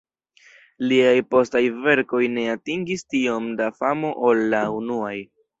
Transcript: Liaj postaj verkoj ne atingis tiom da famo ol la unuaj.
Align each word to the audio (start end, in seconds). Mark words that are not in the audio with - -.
Liaj 0.91 1.11
postaj 1.33 1.61
verkoj 1.83 2.23
ne 2.37 2.47
atingis 2.55 3.07
tiom 3.15 3.53
da 3.63 3.71
famo 3.83 4.15
ol 4.31 4.45
la 4.57 4.65
unuaj. 4.81 5.17